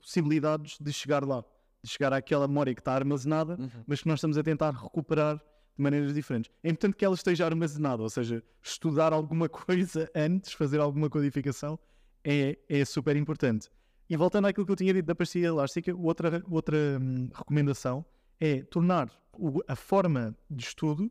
[0.00, 1.44] possibilidades de chegar lá,
[1.84, 5.82] de chegar àquela memória que está armazenada, mas que nós estamos a tentar recuperar de
[5.82, 6.50] maneiras diferentes.
[6.62, 11.78] É importante que ela esteja armazenada, ou seja, estudar alguma coisa antes, fazer alguma codificação,
[12.24, 13.68] é, é super importante.
[14.08, 18.04] E voltando àquilo que eu tinha dito da pastilha elástica, outra, outra hum, recomendação
[18.40, 21.10] é tornar o- a forma de estudo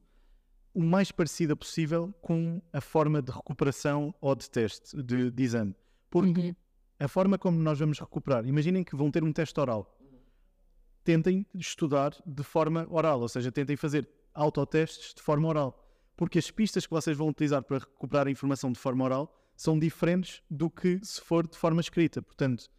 [0.74, 5.76] o mais parecida possível com a forma de recuperação ou de teste, de, de exame.
[6.10, 6.56] Porque
[7.00, 9.93] a forma como nós vamos recuperar, imaginem que vão ter um teste oral.
[11.04, 15.80] Tentem estudar de forma oral, ou seja, tentem fazer autotestes de forma oral.
[16.16, 19.78] Porque as pistas que vocês vão utilizar para recuperar a informação de forma oral são
[19.78, 22.22] diferentes do que se for de forma escrita.
[22.22, 22.70] Portanto,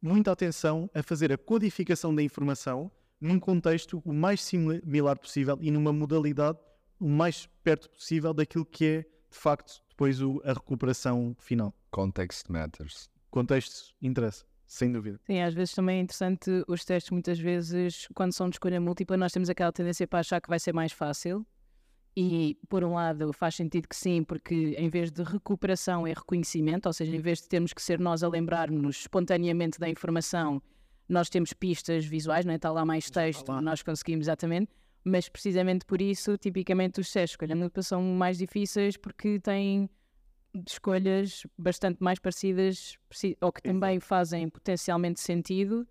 [0.00, 5.70] muita atenção a fazer a codificação da informação num contexto o mais similar possível e
[5.70, 6.58] numa modalidade
[6.98, 8.98] o mais perto possível daquilo que é,
[9.30, 11.74] de facto, depois o- a recuperação final.
[11.90, 13.10] Context matters.
[13.30, 15.20] Contexto interessa, sem dúvida.
[15.24, 19.16] Sim, às vezes também é interessante os testes, muitas vezes, quando são de escolha múltipla,
[19.16, 21.46] nós temos aquela tendência para achar que vai ser mais fácil.
[22.18, 26.86] E, por um lado, faz sentido que sim, porque em vez de recuperação é reconhecimento,
[26.86, 30.62] ou seja, em vez de termos que ser nós a lembrar-nos espontaneamente da informação,
[31.06, 32.56] nós temos pistas visuais, não é?
[32.56, 33.60] está lá mais texto, lá.
[33.60, 34.72] nós conseguimos exatamente,
[35.04, 39.88] mas precisamente por isso, tipicamente, os testes de escolha múltipla são mais difíceis porque têm
[40.66, 42.96] escolhas bastante mais parecidas
[43.40, 45.86] ou que também fazem potencialmente sentido,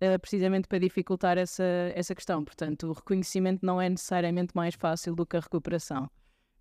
[0.00, 2.44] eh, precisamente para dificultar essa, essa questão.
[2.44, 6.10] Portanto, o reconhecimento não é necessariamente mais fácil do que a recuperação.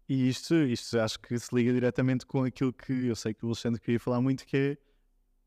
[0.07, 3.49] E isto, isto acho que se liga diretamente com aquilo que eu sei que o
[3.49, 4.77] Alexandre queria falar muito, que é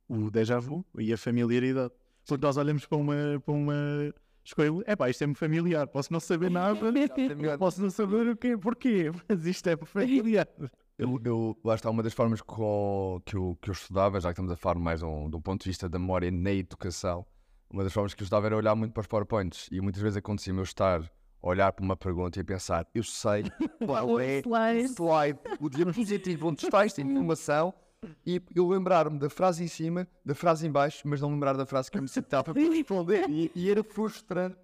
[0.08, 1.92] o déjà vu e a familiaridade.
[2.26, 4.14] Porque nós olhamos para uma, para uma
[4.44, 6.80] escolha, é pá, isto é-me familiar, posso não saber nada,
[7.58, 10.48] posso não saber o quê, porquê, mas isto é familiar.
[10.96, 14.34] Eu, eu, lá está, uma das formas com, que, eu, que eu estudava, já que
[14.34, 17.26] estamos a falar mais um, de um ponto de vista da memória na educação,
[17.68, 19.68] uma das formas que eu estudava era olhar muito para os PowerPoints.
[19.72, 23.02] E muitas vezes acontecia-me eu estar a olhar para uma pergunta e a pensar, eu
[23.02, 23.42] sei
[23.84, 27.74] qual é o slide, o diapositivo onde está esta informação.
[28.24, 31.66] E eu lembrar-me da frase em cima, da frase em baixo, mas não lembrar da
[31.66, 33.28] frase que eu me sentava para responder.
[33.28, 34.56] E, e era frustrante.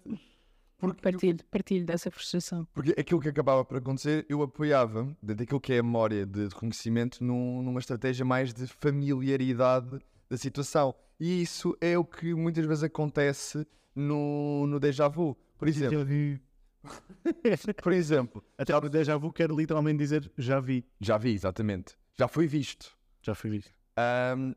[0.81, 2.67] Porque eu- Partilho, partilho dessa frustração.
[2.73, 6.45] porque aquilo que acabava por acontecer, eu apoiava dentro daquilo que é a memória de
[6.47, 10.93] reconhecimento num- numa estratégia mais de familiaridade da situação.
[11.19, 13.65] E isso é o que muitas vezes acontece
[13.95, 15.37] no, no déjà vu.
[15.57, 16.41] Por exemplo, Já vi.
[17.83, 21.95] por exemplo, Até o déjà vu quer literalmente dizer já vi, já vi, exatamente.
[22.17, 22.97] Já foi visto.
[23.21, 23.71] já foi visto.
[23.95, 24.53] Ahm,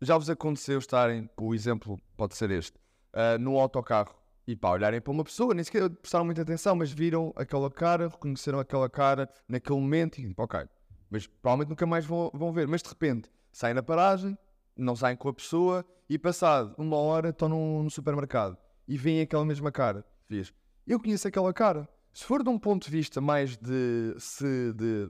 [0.00, 2.78] já vos aconteceu estarem, o exemplo pode ser este,
[3.12, 4.14] ah, num autocarro
[4.50, 8.08] e pá, olharem para uma pessoa, nem sequer prestaram muita atenção, mas viram aquela cara,
[8.08, 10.66] reconheceram aquela cara naquele momento e tipo, ok,
[11.08, 12.66] mas provavelmente nunca mais vão, vão ver.
[12.66, 14.36] Mas de repente saem na paragem,
[14.76, 18.58] não saem com a pessoa e passado uma hora estão num, no supermercado
[18.88, 20.04] e veem aquela mesma cara.
[20.28, 20.52] Diz,
[20.84, 21.88] eu conheço aquela cara.
[22.12, 25.08] Se for de um ponto de vista mais de, se, de,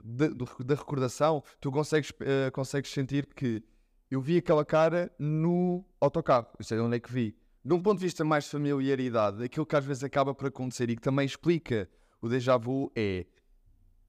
[0.63, 3.63] da recordação, tu consegues, eh, consegues sentir que
[4.11, 6.45] eu vi aquela cara no autocarro.
[6.59, 7.40] Eu sei de onde é que vi.
[7.63, 10.89] De um ponto de vista mais de familiaridade, aquilo que às vezes acaba por acontecer
[10.89, 11.87] e que também explica
[12.21, 13.25] o déjà vu é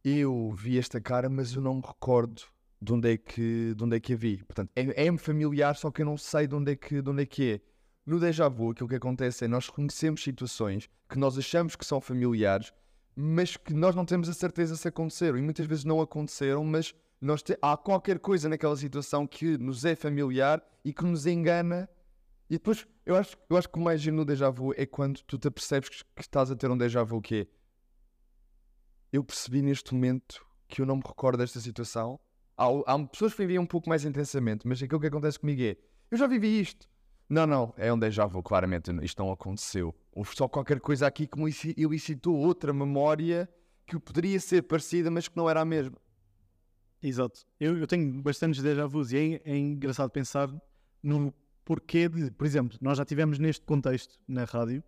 [0.04, 2.42] eu vi esta cara, mas eu não me recordo
[2.80, 4.38] de onde é que, de onde é que a vi.
[4.42, 7.22] Portanto, é- é-me familiar, só que eu não sei de onde é que, de onde
[7.22, 7.60] é, que é.
[8.04, 12.00] No déjà vu, aquilo que acontece é nós reconhecemos situações que nós achamos que são
[12.00, 12.72] familiares,
[13.14, 15.38] mas que nós não temos a certeza se aconteceram.
[15.38, 19.84] E muitas vezes não aconteceram, mas nós te- há qualquer coisa naquela situação que nos
[19.84, 21.88] é familiar e que nos engana.
[22.48, 25.22] E depois, eu acho, eu acho que o mais giro no déjà vu é quando
[25.22, 27.46] tu te apercebes que, que estás a ter um déjà vu que é
[29.12, 32.18] eu percebi neste momento que eu não me recordo desta situação.
[32.56, 35.76] Há, há pessoas que vivem um pouco mais intensamente, mas aquilo que acontece comigo é
[36.10, 36.88] eu já vivi isto.
[37.28, 39.94] Não, não, é um déjà vu, claramente isto não aconteceu.
[40.12, 43.48] Houve só qualquer coisa aqui que me elici- elicitou outra memória
[43.86, 45.96] que poderia ser parecida, mas que não era a mesma.
[47.02, 47.46] Exato.
[47.58, 50.48] Eu, eu tenho bastantes déjà vus e é, é engraçado pensar
[51.02, 51.32] no
[51.64, 54.82] porquê de, por exemplo, nós já tivemos neste contexto na rádio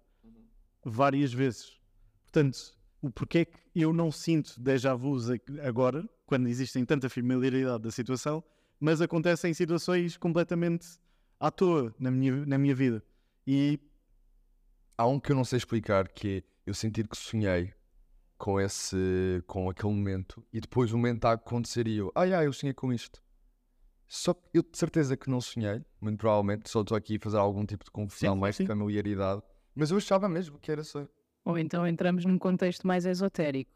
[0.85, 1.79] várias vezes.
[2.25, 7.83] Portanto, o porquê que eu não sinto déjà vus a- agora, quando existem tanta familiaridade
[7.83, 8.43] da situação,
[8.81, 10.87] mas acontecem em situações completamente
[11.39, 13.03] à toa na minha, na minha vida.
[13.47, 13.79] E
[14.97, 17.73] Há um que eu não sei explicar, que é eu sentir que sonhei
[18.39, 22.47] com esse, com aquele momento e depois o momento a acontecer e eu, ai ai,
[22.47, 23.21] eu sonhei com isto.
[24.17, 27.37] Só que eu de certeza que não sonhei, muito provavelmente, só estou aqui a fazer
[27.37, 28.63] algum tipo de confusão, Sim, mais sim.
[28.63, 29.43] de familiaridade,
[29.75, 31.05] mas eu achava mesmo que era só.
[31.45, 33.73] Ou então entramos num contexto mais esotérico.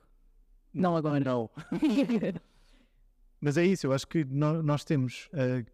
[0.73, 1.19] Não agora.
[1.19, 1.51] não.
[3.41, 5.65] Mas é isso, eu acho que nó- nós temos eh,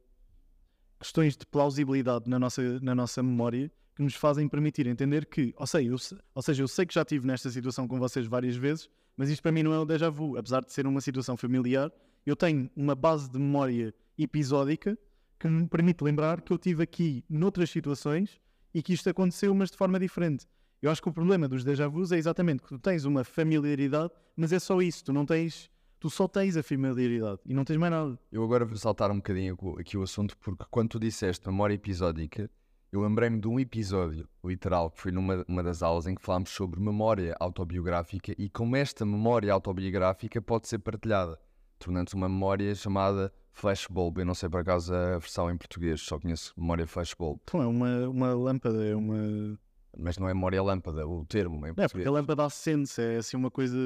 [0.98, 5.66] questões de plausibilidade na nossa, na nossa memória que nos fazem permitir entender que, ou
[5.66, 5.96] seja, eu,
[6.34, 9.42] ou seja, eu sei que já estive nesta situação com vocês várias vezes, mas isto
[9.42, 10.36] para mim não é um déjà vu.
[10.38, 11.90] Apesar de ser uma situação familiar,
[12.26, 14.98] eu tenho uma base de memória episódica
[15.38, 18.40] que me permite lembrar que eu tive aqui noutras situações
[18.72, 20.46] e que isto aconteceu, mas de forma diferente.
[20.80, 24.12] Eu acho que o problema dos déjà vus é exatamente que tu tens uma familiaridade,
[24.36, 27.76] mas é só isso, tu não tens, tu só tens a familiaridade e não tens
[27.76, 28.18] mais nada.
[28.30, 32.50] Eu agora vou saltar um bocadinho aqui o assunto, porque quando tu disseste memória episódica,
[32.92, 36.50] eu lembrei-me de um episódio, literal, que foi numa uma das aulas em que falámos
[36.50, 41.38] sobre memória autobiográfica e como esta memória autobiográfica pode ser partilhada,
[41.78, 44.18] tornando-se uma memória chamada flashbulb.
[44.18, 47.66] Eu não sei por acaso a versão em português, só conheço memória flashbulb, Então é
[47.66, 49.58] uma, uma lâmpada, é uma.
[49.96, 53.36] mas não é memória lâmpada, o termo em é porque a lâmpada acende-se, é assim
[53.36, 53.76] uma coisa.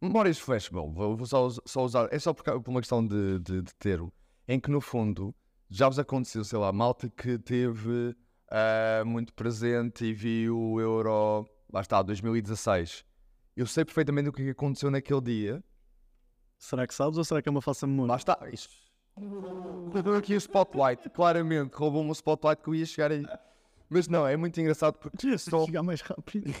[0.00, 3.62] memórias de flashball, vou, só, só usar, é só por, por uma questão de, de,
[3.62, 4.12] de termo,
[4.48, 5.34] em que no fundo
[5.68, 8.14] já vos aconteceu, sei lá, malta que teve
[8.50, 13.04] ah, muito presente e viu o Euro, lá está, 2016.
[13.56, 15.64] Eu sei perfeitamente o que é que aconteceu naquele dia.
[16.64, 18.12] Será que sabes ou será que é uma falsa memória?
[18.12, 18.72] Lá está, isto.
[19.92, 23.22] Roubou aqui o spotlight, claramente, roubou-me o spotlight que eu ia chegar aí.
[23.90, 26.54] Mas não, é muito engraçado porque só chegar mais rápido.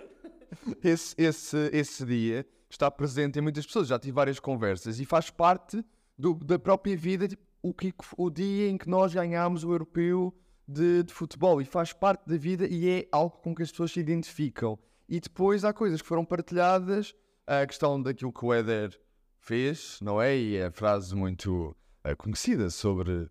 [0.82, 3.88] esse, esse, esse dia está presente em muitas pessoas.
[3.88, 5.84] Já tive várias conversas e faz parte
[6.18, 10.34] do- da própria vida, tipo, o, que, o dia em que nós ganhámos o europeu
[10.66, 11.60] de, de futebol.
[11.60, 14.78] E faz parte da vida e é algo com que as pessoas se identificam.
[15.06, 17.14] E depois há coisas que foram partilhadas,
[17.46, 18.98] a questão daquilo que o Éder
[19.46, 20.36] fez, não é?
[20.36, 23.30] E é a frase muito eh, conhecida sobre o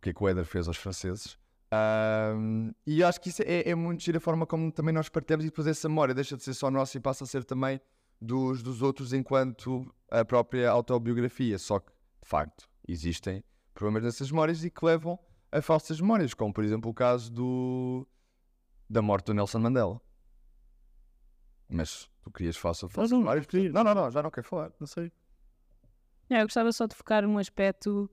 [0.00, 1.36] que é que o Éder fez aos franceses.
[2.86, 5.48] E acho que isso é, é muito giro a forma como também nós partilhamos e
[5.48, 7.80] depois essa memória deixa de ser só nossa e passa a ser também
[8.20, 11.58] dos, dos outros enquanto a própria autobiografia.
[11.58, 11.90] Só que,
[12.22, 13.42] de facto, existem
[13.74, 15.18] problemas nessas memórias e que levam
[15.50, 18.06] a falsas memórias, como por exemplo o caso do,
[18.88, 20.00] da morte do Nelson Mandela.
[21.68, 23.46] Mas tu querias falar sobre falsas memórias?
[23.72, 24.70] Não, não, não, já não quero falar.
[24.78, 25.10] Não sei.
[26.28, 28.10] Não, eu gostava só de focar num aspecto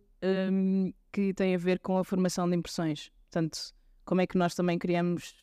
[0.52, 3.12] hum, que tem a ver com a formação de impressões.
[3.32, 3.74] Portanto,
[4.06, 5.36] como é que nós também criamos,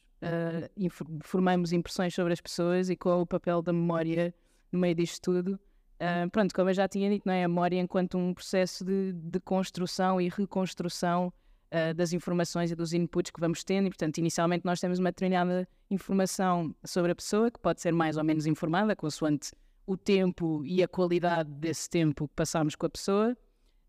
[0.76, 4.34] infor- formamos impressões sobre as pessoas e qual é o papel da memória
[4.70, 5.58] no meio disto tudo.
[5.98, 7.44] Ah, pronto, como eu já tinha dito, não é?
[7.44, 11.32] a memória enquanto um processo de, de construção e reconstrução
[11.70, 13.86] ah, das informações e dos inputs que vamos tendo.
[13.86, 18.16] E, portanto, inicialmente nós temos uma determinada informação sobre a pessoa, que pode ser mais
[18.16, 19.50] ou menos informada, consoante
[19.86, 23.36] o tempo e a qualidade desse tempo que passamos com a pessoa.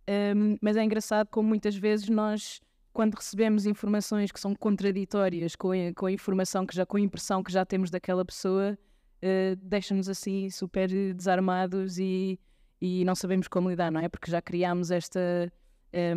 [0.10, 2.60] Um, mas é engraçado como muitas vezes nós,
[2.92, 7.02] quando recebemos informações que são contraditórias com a, com a informação que já, com a
[7.02, 8.78] impressão que já temos daquela pessoa,
[9.22, 12.40] uh, deixa-nos assim super desarmados e,
[12.82, 14.10] e não sabemos como lidar, não é?
[14.10, 15.52] Porque já criámos esta,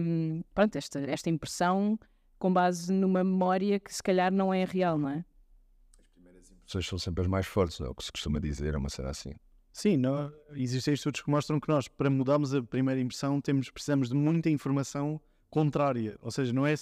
[0.00, 1.98] um, pronto, esta, esta impressão
[2.38, 5.24] com base numa memória que se calhar não é real, não é?
[6.64, 9.10] Pessoas são sempre as mais fortes, é o que se costuma dizer, é uma cena
[9.10, 9.34] assim.
[9.74, 14.08] Sim, não, existem estudos que mostram que nós, para mudarmos a primeira impressão, temos, precisamos
[14.08, 16.16] de muita informação contrária.
[16.22, 16.74] Ou seja, não é,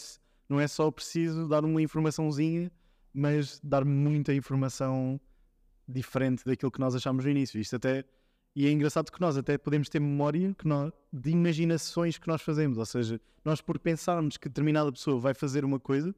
[0.47, 2.71] não é só preciso dar uma informaçãozinha,
[3.11, 5.19] mas dar muita informação
[5.89, 7.59] diferente daquilo que nós achámos no início.
[7.59, 8.05] Isto até.
[8.55, 12.43] E é engraçado que nós até podemos ter memória que nós, de imaginações que nós
[12.43, 12.77] fazemos.
[12.77, 16.15] Ou seja, nós por pensarmos que determinada pessoa vai fazer uma coisa,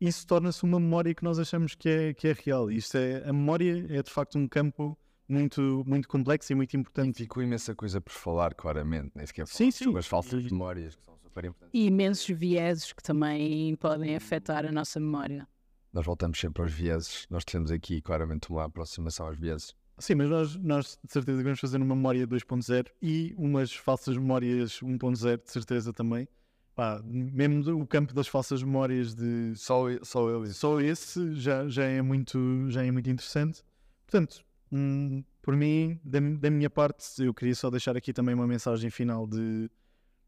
[0.00, 2.68] isso torna-se uma memória que nós achamos que é, que é real.
[2.68, 4.98] Isto é, a memória é de facto um campo
[5.30, 7.18] muito, muito complexo e muito importante.
[7.18, 9.84] Ficou imensa coisa por falar, claramente, nem sequer Sim, sim.
[9.84, 11.70] sobre as falsas E- memórias que são super importantes.
[11.80, 15.46] E imensos vieses que também podem afetar a nossa memória.
[15.92, 19.74] Nós voltamos sempre aos vieses, nós temos aqui claramente uma aproximação aos vieses.
[19.98, 24.80] Sim, mas nós, nós de certeza vamos fazer uma memória 2.0 e umas falsas memórias
[24.80, 26.26] 1.0, de certeza também.
[26.74, 31.68] Pá, mesmo o campo das falsas memórias de Só, só eu e só esse já,
[31.68, 32.38] já, é muito,
[32.70, 33.62] já é muito interessante.
[34.06, 38.46] Portanto, hum, por mim, da, da minha parte, eu queria só deixar aqui também uma
[38.46, 39.70] mensagem final de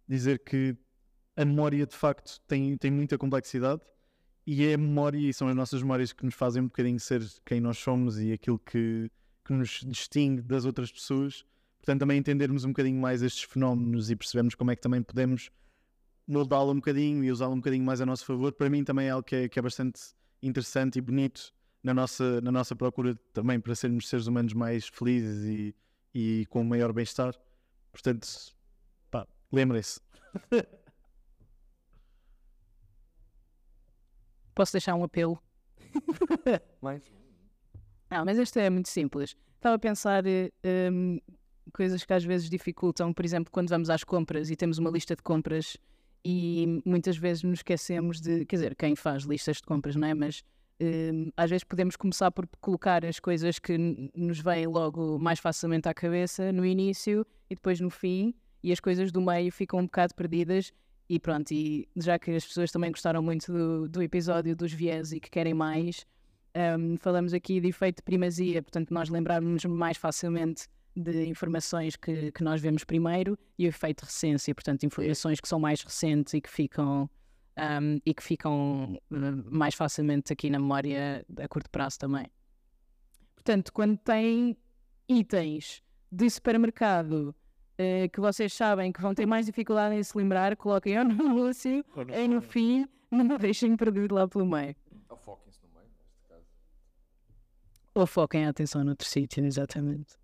[0.09, 0.77] dizer que
[1.37, 3.83] a memória de facto tem, tem muita complexidade
[4.47, 7.23] e é a memória e são as nossas memórias que nos fazem um bocadinho ser
[7.45, 9.11] quem nós somos e aquilo que,
[9.45, 11.45] que nos distingue das outras pessoas.
[11.79, 15.51] Portanto, também entendermos um bocadinho mais estes fenómenos e percebermos como é que também podemos
[16.27, 19.11] moldá-lo um bocadinho e usá-lo um bocadinho mais a nosso favor, para mim também é
[19.11, 20.01] algo que é, que é bastante
[20.43, 25.45] interessante e bonito na nossa, na nossa procura também para sermos seres humanos mais felizes
[25.45, 25.75] e,
[26.14, 27.35] e com maior bem-estar.
[27.90, 28.29] Portanto,
[29.11, 30.01] pá, lembrem-se.
[34.55, 35.42] Posso deixar um apelo?
[36.81, 37.03] Mais?
[38.11, 39.35] Não, mas este é muito simples.
[39.57, 40.23] Estava a pensar
[40.92, 41.18] hum,
[41.73, 45.16] coisas que às vezes dificultam, por exemplo, quando vamos às compras e temos uma lista
[45.16, 45.77] de compras
[46.25, 50.14] e muitas vezes nos esquecemos de, quer dizer, quem faz listas de compras, não é?
[50.14, 50.45] Mas
[51.37, 53.77] às vezes podemos começar por colocar as coisas que
[54.15, 58.81] nos vêm logo mais facilmente à cabeça no início e depois no fim, e as
[58.81, 60.73] coisas do meio ficam um bocado perdidas.
[61.09, 65.13] E pronto, e já que as pessoas também gostaram muito do, do episódio dos viés
[65.13, 66.07] e que querem mais,
[66.79, 72.31] um, falamos aqui de efeito de primazia, portanto, nós lembrarmos mais facilmente de informações que,
[72.33, 76.35] que nós vemos primeiro e o efeito de recência, portanto, informações que são mais recentes
[76.35, 77.09] e que ficam,
[77.59, 82.27] um, e que ficam uh, mais facilmente aqui na memória a curto prazo também.
[83.35, 84.57] Portanto, quando tem
[85.09, 87.35] itens de supermercado
[87.79, 91.25] eh, que vocês sabem que vão ter mais dificuldade em se lembrar, coloquem ou no
[91.25, 94.77] anúncio, ou no fim, não deixem perdido lá pelo meio.
[95.25, 96.44] Foquem-se no meio, neste caso.
[97.94, 100.17] Ou foquem a atenção noutro sítio, exatamente.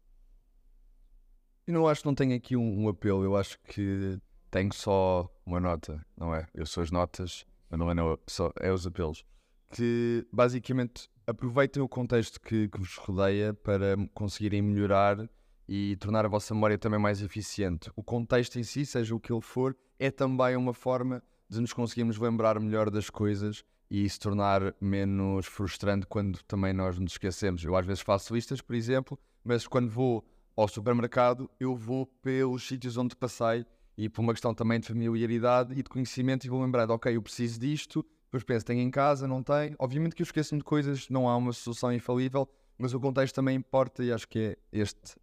[1.67, 4.19] Eu não acho que não tenho aqui um, um apelo, eu acho que
[4.51, 6.47] tenho só uma nota, não é?
[6.55, 9.25] Eu sou as notas, mas não é, não, só, é os apelos.
[9.71, 15.29] Que basicamente aproveitem o contexto que, que vos rodeia para conseguirem melhorar
[15.67, 17.91] e tornar a vossa memória também mais eficiente.
[17.97, 21.73] O contexto em si, seja o que ele for, é também uma forma de nos
[21.73, 27.65] conseguirmos lembrar melhor das coisas e se tornar menos frustrante quando também nós nos esquecemos.
[27.65, 30.25] Eu às vezes faço listas, por exemplo, mas quando vou
[30.55, 33.65] ao supermercado, eu vou pelos sítios onde passei
[33.99, 37.21] e por uma questão também de familiaridade e de conhecimento e vou lembrar, ok, eu
[37.21, 39.75] preciso disto, depois penso, tenho em casa, não tenho.
[39.77, 43.57] Obviamente que eu esqueço-me de coisas, não há uma solução infalível, mas o contexto também
[43.57, 45.17] importa e acho que é este.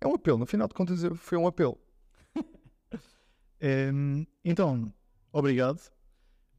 [0.00, 1.78] É um apelo, no final de contas foi um apelo.
[3.60, 4.94] Hum, então,
[5.32, 5.80] obrigado.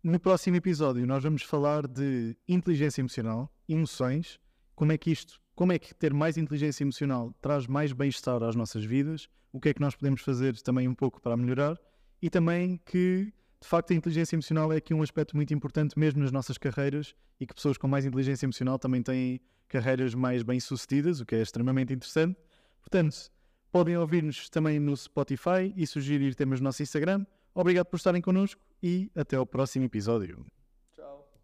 [0.03, 4.37] No próximo episódio nós vamos falar de inteligência emocional, emoções,
[4.75, 8.53] como é que isto, como é que ter mais inteligência emocional traz mais bem-estar às
[8.53, 11.77] nossas vidas, o que é que nós podemos fazer também um pouco para melhorar
[12.21, 16.21] e também que de facto a inteligência emocional é aqui um aspecto muito importante mesmo
[16.21, 21.19] nas nossas carreiras e que pessoas com mais inteligência emocional também têm carreiras mais bem-sucedidas,
[21.19, 22.37] o que é extremamente interessante.
[22.81, 23.31] Portanto,
[23.71, 27.25] podem ouvir-nos também no Spotify e sugerir temas no nosso Instagram.
[27.53, 30.45] Obrigado por estarem connosco e até ao próximo episódio.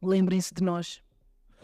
[0.01, 1.01] Lembrem-se de nós.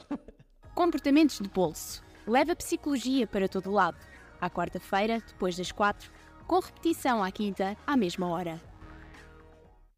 [0.75, 2.03] Comportamentos de bolso.
[2.27, 3.97] Leva psicologia para todo lado.
[4.39, 6.11] À quarta-feira, depois das quatro,
[6.51, 8.70] com repetição à quinta, à mesma hora.